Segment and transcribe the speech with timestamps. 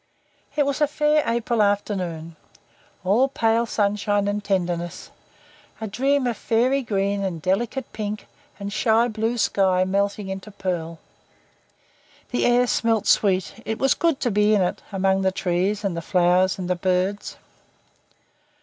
[0.55, 2.35] It was a fair April afternoon,
[3.03, 5.11] all pale sunshine and tenderness.
[5.79, 8.25] A dream of fairy green and delicate pink
[8.59, 10.97] and shy blue sky melting into pearl.
[12.31, 13.61] The air smelt sweet.
[13.63, 16.75] It was good to be in it, among the trees and the flowers and the
[16.75, 17.37] birds.